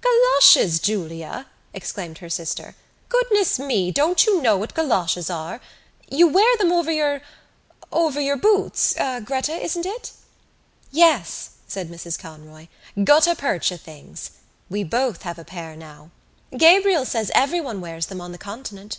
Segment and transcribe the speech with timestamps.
[0.00, 2.76] "Goloshes, Julia!" exclaimed her sister.
[3.10, 5.60] "Goodness me, don't you know what goloshes are?
[6.08, 7.20] You wear them over your...
[7.92, 10.12] over your boots, Gretta, isn't it?"
[10.90, 12.68] "Yes," said Mrs Conroy.
[12.96, 14.30] "Guttapercha things.
[14.70, 16.08] We both have a pair now.
[16.56, 18.96] Gabriel says everyone wears them on the continent."